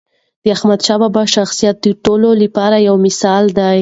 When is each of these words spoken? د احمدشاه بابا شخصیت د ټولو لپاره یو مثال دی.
د 0.43 0.45
احمدشاه 0.55 0.99
بابا 1.01 1.23
شخصیت 1.35 1.75
د 1.81 1.87
ټولو 2.03 2.29
لپاره 2.43 2.75
یو 2.87 2.95
مثال 3.05 3.43
دی. 3.57 3.67